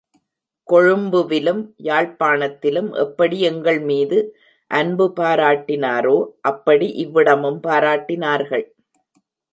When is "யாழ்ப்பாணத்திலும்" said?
1.79-2.89